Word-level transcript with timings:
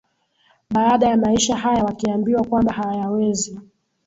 baada 0.71 1.07
ya 1.09 1.17
maisha 1.17 1.55
haya 1.57 1.83
wakiambiwa 1.83 2.43
kwamba 2.45 2.73
hayawezi 2.73 3.59